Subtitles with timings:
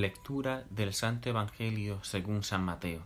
[0.00, 3.02] Lectura del Santo Evangelio según San Mateo.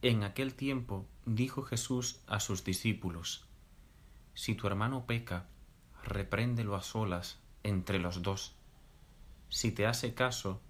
[0.00, 3.44] En aquel tiempo dijo Jesús a sus discípulos,
[4.32, 5.44] Si tu hermano peca,
[6.02, 8.54] repréndelo a solas entre los dos.
[9.50, 10.62] Si te hace caso,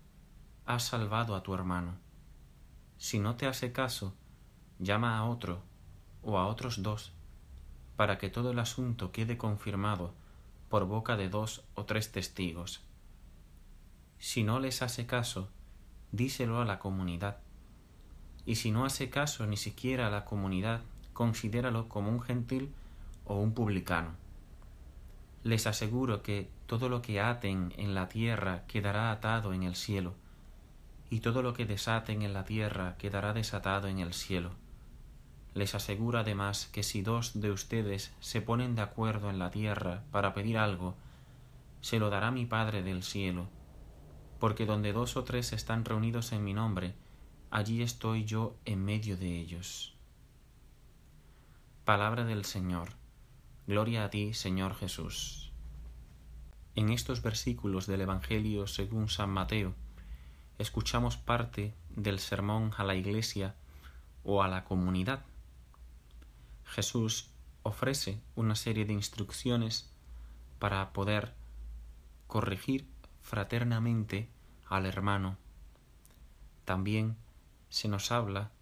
[0.64, 1.96] has salvado a tu hermano.
[2.98, 4.16] Si no te hace caso,
[4.80, 5.62] llama a otro
[6.22, 7.12] o a otros dos,
[7.94, 10.12] para que todo el asunto quede confirmado
[10.68, 12.82] por boca de dos o tres testigos.
[14.18, 15.48] Si no les hace caso,
[16.12, 17.38] díselo a la comunidad.
[18.44, 22.72] Y si no hace caso ni siquiera a la comunidad, considéralo como un gentil
[23.24, 24.14] o un publicano.
[25.42, 30.14] Les aseguro que todo lo que aten en la tierra quedará atado en el cielo,
[31.10, 34.52] y todo lo que desaten en la tierra quedará desatado en el cielo.
[35.54, 40.02] Les aseguro además que si dos de ustedes se ponen de acuerdo en la tierra
[40.10, 40.94] para pedir algo,
[41.80, 43.48] se lo dará mi Padre del cielo,
[44.38, 46.94] porque donde dos o tres están reunidos en mi nombre,
[47.50, 49.94] allí estoy yo en medio de ellos.
[51.84, 52.90] Palabra del Señor.
[53.66, 55.52] Gloria a ti, Señor Jesús.
[56.74, 59.74] En estos versículos del Evangelio según San Mateo,
[60.58, 63.54] escuchamos parte del sermón a la iglesia
[64.24, 65.24] o a la comunidad.
[66.64, 67.30] Jesús
[67.62, 69.90] ofrece una serie de instrucciones
[70.58, 71.34] para poder
[72.26, 72.86] corregir
[73.26, 74.28] fraternamente
[74.68, 75.36] al hermano.
[76.64, 77.16] También
[77.68, 78.52] se nos habla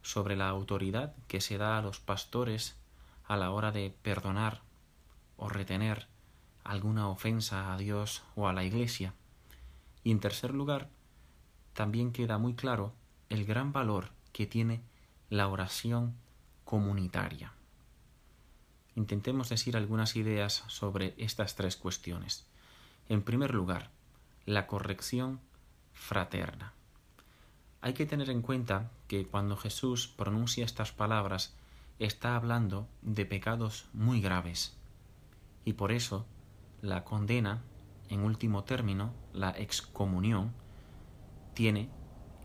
[0.00, 2.74] sobre la autoridad que se da a los pastores
[3.26, 4.62] a la hora de perdonar
[5.36, 6.06] o retener
[6.64, 9.12] alguna ofensa a Dios o a la Iglesia.
[10.02, 10.88] Y en tercer lugar,
[11.74, 12.94] también queda muy claro
[13.28, 14.80] el gran valor que tiene
[15.28, 16.14] la oración
[16.64, 17.52] comunitaria.
[18.96, 22.46] Intentemos decir algunas ideas sobre estas tres cuestiones.
[23.10, 23.90] En primer lugar,
[24.46, 25.40] la corrección
[25.92, 26.72] fraterna.
[27.80, 31.54] Hay que tener en cuenta que cuando Jesús pronuncia estas palabras
[31.98, 34.76] está hablando de pecados muy graves
[35.64, 36.26] y por eso
[36.82, 37.62] la condena,
[38.08, 40.52] en último término, la excomunión,
[41.54, 41.88] tiene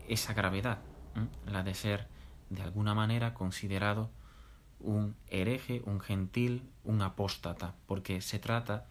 [0.08, 0.78] esa gravedad,
[1.46, 2.08] la de ser
[2.48, 4.10] de alguna manera considerado
[4.78, 8.86] un hereje, un gentil, un apóstata, porque se trata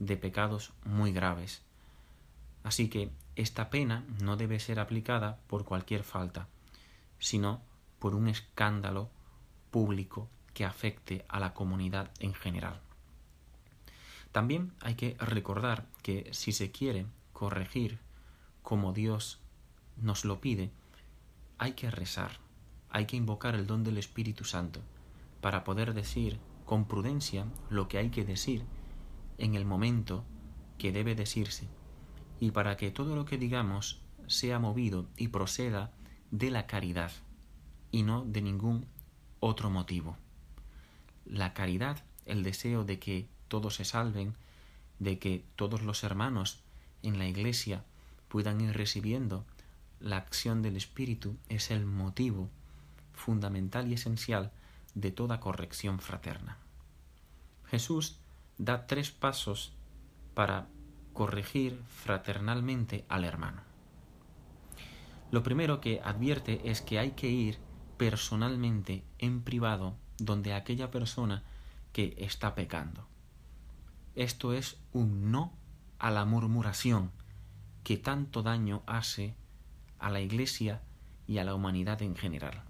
[0.00, 1.62] de pecados muy graves.
[2.68, 6.48] Así que esta pena no debe ser aplicada por cualquier falta,
[7.18, 7.62] sino
[7.98, 9.08] por un escándalo
[9.70, 12.78] público que afecte a la comunidad en general.
[14.32, 18.00] También hay que recordar que si se quiere corregir
[18.62, 19.40] como Dios
[19.96, 20.70] nos lo pide,
[21.56, 22.32] hay que rezar,
[22.90, 24.82] hay que invocar el don del Espíritu Santo
[25.40, 28.66] para poder decir con prudencia lo que hay que decir
[29.38, 30.22] en el momento
[30.76, 31.66] que debe decirse
[32.40, 35.92] y para que todo lo que digamos sea movido y proceda
[36.30, 37.10] de la caridad
[37.90, 38.86] y no de ningún
[39.40, 40.16] otro motivo.
[41.24, 44.34] La caridad, el deseo de que todos se salven,
[44.98, 46.60] de que todos los hermanos
[47.02, 47.84] en la Iglesia
[48.28, 49.44] puedan ir recibiendo
[50.00, 52.50] la acción del Espíritu, es el motivo
[53.14, 54.52] fundamental y esencial
[54.94, 56.58] de toda corrección fraterna.
[57.66, 58.18] Jesús
[58.58, 59.72] da tres pasos
[60.34, 60.68] para
[61.18, 63.62] corregir fraternalmente al hermano.
[65.32, 67.58] Lo primero que advierte es que hay que ir
[67.96, 71.42] personalmente en privado donde aquella persona
[71.92, 73.08] que está pecando.
[74.14, 75.52] Esto es un no
[75.98, 77.10] a la murmuración
[77.82, 79.34] que tanto daño hace
[79.98, 80.82] a la Iglesia
[81.26, 82.62] y a la humanidad en general.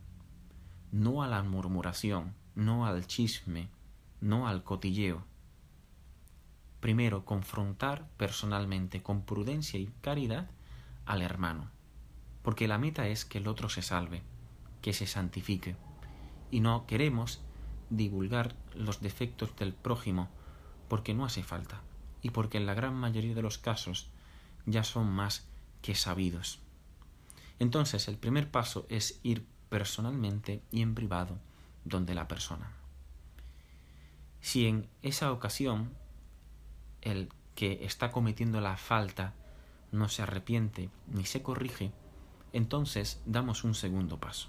[0.90, 3.68] No a la murmuración, no al chisme,
[4.22, 5.22] no al cotilleo.
[6.80, 10.48] Primero, confrontar personalmente, con prudencia y caridad,
[11.06, 11.70] al hermano,
[12.42, 14.22] porque la meta es que el otro se salve,
[14.82, 15.76] que se santifique,
[16.50, 17.40] y no queremos
[17.90, 20.28] divulgar los defectos del prójimo
[20.88, 21.80] porque no hace falta,
[22.22, 24.10] y porque en la gran mayoría de los casos
[24.66, 25.46] ya son más
[25.82, 26.60] que sabidos.
[27.58, 31.38] Entonces el primer paso es ir personalmente y en privado
[31.84, 32.72] donde la persona.
[34.40, 35.90] Si en esa ocasión
[37.02, 39.34] el que está cometiendo la falta
[39.90, 41.92] no se arrepiente ni se corrige,
[42.52, 44.48] entonces damos un segundo paso,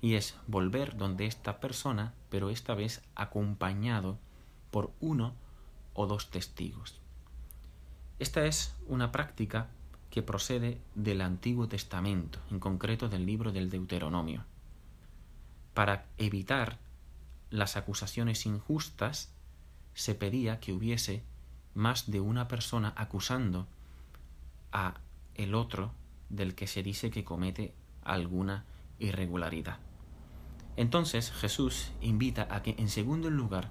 [0.00, 4.18] y es volver donde esta persona, pero esta vez acompañado
[4.70, 5.34] por uno
[5.94, 7.00] o dos testigos.
[8.18, 9.68] Esta es una práctica
[10.10, 14.44] que procede del Antiguo Testamento, en concreto del libro del Deuteronomio.
[15.72, 16.78] Para evitar
[17.50, 19.32] las acusaciones injustas,
[19.94, 21.22] se pedía que hubiese
[21.74, 23.66] más de una persona acusando
[24.72, 24.94] a
[25.34, 25.92] el otro
[26.28, 28.64] del que se dice que comete alguna
[28.98, 29.78] irregularidad.
[30.76, 33.70] Entonces Jesús invita a que en segundo lugar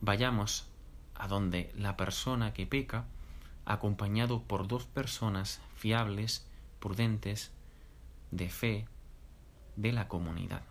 [0.00, 0.66] vayamos
[1.14, 3.04] a donde la persona que peca,
[3.64, 6.46] acompañado por dos personas fiables,
[6.80, 7.52] prudentes,
[8.30, 8.86] de fe,
[9.76, 10.62] de la comunidad.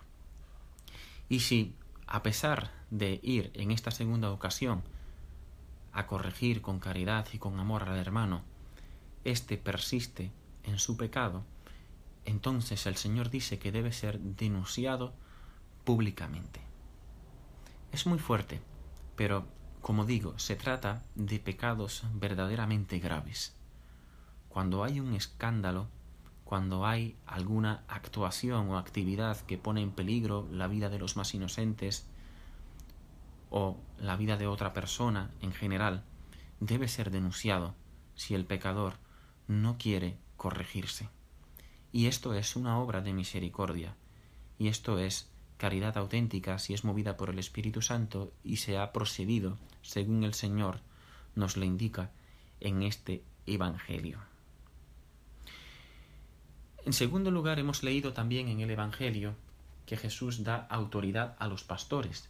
[1.30, 1.75] Y si,
[2.07, 4.83] a pesar de ir en esta segunda ocasión
[5.97, 8.44] a corregir con caridad y con amor al hermano,
[9.23, 10.31] éste persiste
[10.63, 11.44] en su pecado,
[12.23, 15.15] entonces el Señor dice que debe ser denunciado
[15.85, 16.61] públicamente.
[17.91, 18.61] Es muy fuerte,
[19.15, 19.47] pero
[19.81, 23.55] como digo, se trata de pecados verdaderamente graves.
[24.49, 25.88] Cuando hay un escándalo,
[26.44, 31.33] cuando hay alguna actuación o actividad que pone en peligro la vida de los más
[31.33, 32.05] inocentes
[33.49, 36.03] o la vida de otra persona en general,
[36.59, 37.75] debe ser denunciado
[38.15, 38.94] si el pecador
[39.47, 41.09] no quiere corregirse.
[41.91, 43.95] Y esto es una obra de misericordia,
[44.59, 48.91] y esto es caridad auténtica si es movida por el Espíritu Santo y se ha
[48.94, 50.81] procedido según el Señor
[51.35, 52.11] nos lo indica
[52.59, 54.19] en este Evangelio.
[56.85, 59.35] En segundo lugar, hemos leído también en el Evangelio
[59.85, 62.29] que Jesús da autoridad a los pastores.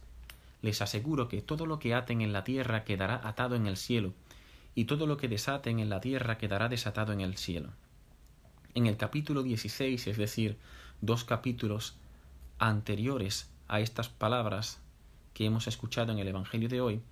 [0.62, 4.12] Les aseguro que todo lo que aten en la tierra quedará atado en el cielo,
[4.74, 7.70] y todo lo que desaten en la tierra quedará desatado en el cielo.
[8.74, 10.58] En el capítulo 16, es decir,
[11.00, 11.96] dos capítulos
[12.58, 14.80] anteriores a estas palabras
[15.34, 17.02] que hemos escuchado en el Evangelio de hoy,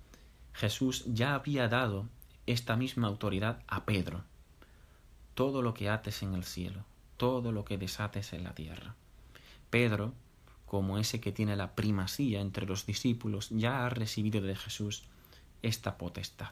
[0.53, 2.07] Jesús ya había dado
[2.45, 4.23] esta misma autoridad a Pedro.
[5.35, 6.83] Todo lo que ates en el cielo,
[7.17, 8.95] todo lo que desates en la tierra.
[9.69, 10.13] Pedro,
[10.67, 15.03] como ese que tiene la primacía entre los discípulos, ya ha recibido de Jesús
[15.63, 16.51] esta potestad.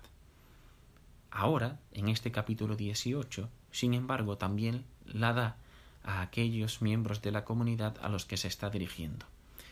[1.30, 5.58] Ahora, en este capítulo 18, sin embargo, también la da
[6.04, 9.26] a aquellos miembros de la comunidad a los que se está dirigiendo,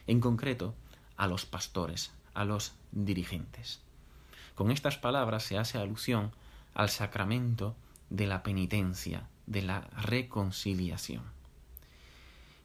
[0.08, 0.76] en concreto
[1.16, 3.82] a los pastores, a los dirigentes.
[4.56, 6.32] Con estas palabras se hace alusión
[6.74, 7.76] al sacramento
[8.10, 11.24] de la penitencia, de la reconciliación.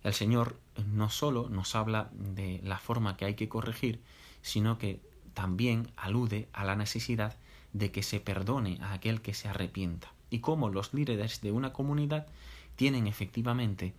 [0.08, 4.00] El Señor no sólo nos habla de la forma que hay que corregir,
[4.40, 5.02] sino que
[5.34, 7.36] también alude a la necesidad
[7.74, 11.74] de que se perdone a aquel que se arrepienta y cómo los líderes de una
[11.74, 12.26] comunidad
[12.74, 13.92] tienen efectivamente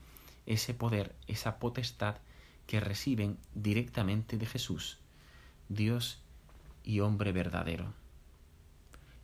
[0.47, 2.15] ese poder, esa potestad
[2.65, 4.97] que reciben directamente de Jesús,
[5.67, 6.23] Dios
[6.83, 7.93] y hombre verdadero.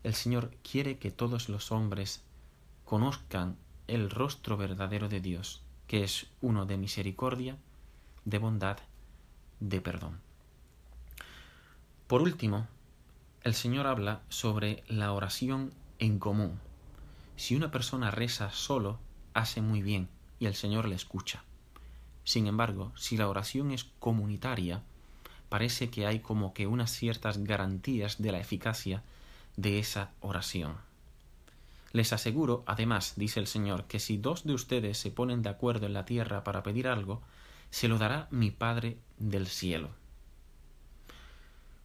[0.03, 2.21] El Señor quiere que todos los hombres
[2.83, 3.57] conozcan
[3.87, 7.57] el rostro verdadero de Dios, que es uno de misericordia,
[8.25, 8.77] de bondad,
[9.59, 10.19] de perdón.
[12.07, 12.67] Por último,
[13.43, 16.59] el Señor habla sobre la oración en común.
[17.35, 18.99] Si una persona reza solo,
[19.33, 20.09] hace muy bien
[20.39, 21.43] y el Señor le escucha.
[22.23, 24.83] Sin embargo, si la oración es comunitaria,
[25.49, 29.03] parece que hay como que unas ciertas garantías de la eficacia
[29.57, 30.77] de esa oración.
[31.95, 35.85] Les aseguro, además, dice el Señor, que si dos de ustedes se ponen de acuerdo
[35.85, 37.21] en la tierra para pedir algo,
[37.69, 39.91] se lo dará mi Padre del cielo.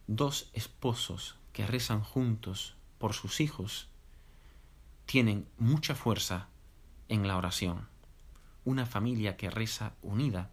[0.09, 3.87] Dos esposos que rezan juntos por sus hijos
[5.07, 6.49] tienen mucha fuerza
[7.09, 7.87] en la oración.
[8.65, 10.51] Una familia que reza unida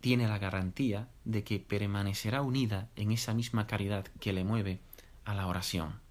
[0.00, 4.80] tiene la garantía de que permanecerá unida en esa misma caridad que le mueve
[5.26, 6.05] a la oración,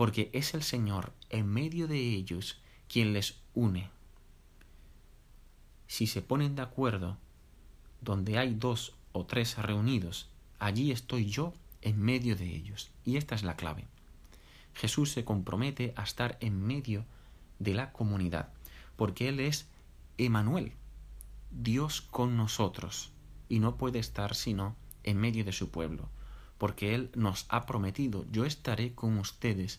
[0.00, 3.90] porque es el Señor en medio de ellos quien les une.
[5.88, 7.18] Si se ponen de acuerdo,
[8.00, 11.52] donde hay dos o tres reunidos, allí estoy yo
[11.82, 12.90] en medio de ellos.
[13.04, 13.88] Y esta es la clave.
[14.72, 17.04] Jesús se compromete a estar en medio
[17.58, 18.48] de la comunidad,
[18.96, 19.68] porque Él es
[20.16, 20.72] Emanuel,
[21.50, 23.12] Dios con nosotros,
[23.50, 26.08] y no puede estar sino en medio de su pueblo,
[26.56, 29.78] porque Él nos ha prometido, yo estaré con ustedes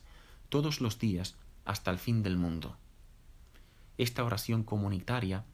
[0.52, 2.76] todos los días hasta el fin del mundo.
[3.98, 5.46] Esta oración comunitaria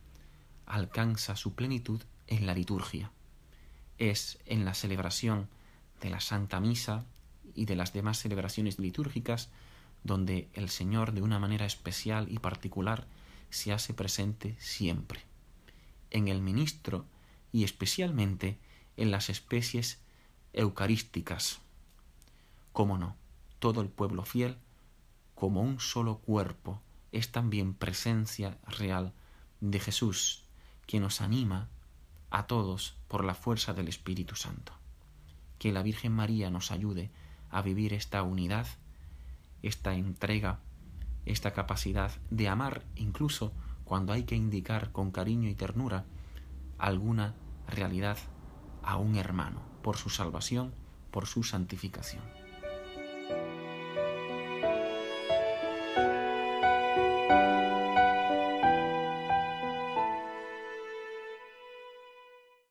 [0.66, 3.12] alcanza su plenitud en la liturgia.
[4.00, 5.50] Es en la celebración
[6.02, 7.06] de la Santa Misa
[7.54, 9.50] y de las demás celebraciones litúrgicas
[10.04, 13.06] donde el Señor de una manera especial y particular
[13.52, 15.22] se hace presente siempre,
[16.10, 17.06] en el ministro
[17.52, 18.58] y especialmente
[18.98, 20.00] en las especies
[20.54, 21.60] eucarísticas.
[22.74, 23.16] Cómo no,
[23.60, 24.58] todo el pueblo fiel,
[25.38, 29.14] como un solo cuerpo, es también presencia real
[29.62, 30.44] de Jesús,
[30.88, 31.70] que nos anima
[32.32, 34.74] a todos por la fuerza del Espíritu Santo.
[35.60, 37.12] Que la Virgen María nos ayude
[37.50, 38.68] a vivir esta unidad
[39.62, 40.60] esta entrega
[41.26, 43.52] esta capacidad de amar incluso
[43.84, 46.06] cuando hay que indicar con cariño y ternura
[46.78, 47.36] alguna
[47.68, 48.18] realidad
[48.82, 50.74] a un hermano por su salvación,
[51.12, 52.24] por su santificación.